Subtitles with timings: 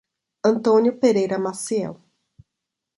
[0.43, 1.97] Antônio Pereira Maciel